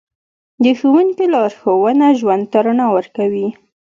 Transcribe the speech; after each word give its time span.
د 0.63 0.65
ښوونکي 0.79 1.25
لارښوونه 1.33 2.07
ژوند 2.19 2.43
ته 2.51 2.57
رڼا 2.65 2.87
ورکوي. 2.95 3.47